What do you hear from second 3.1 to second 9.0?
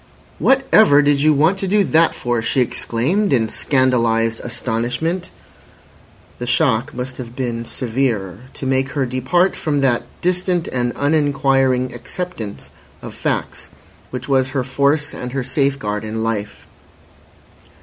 in scandalised astonishment. The shock must have been severe to make